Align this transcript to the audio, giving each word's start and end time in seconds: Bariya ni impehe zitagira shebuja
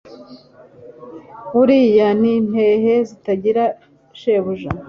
Bariya 1.55 2.07
ni 2.19 2.29
impehe 2.37 2.93
zitagira 3.07 3.63
shebuja 4.19 4.69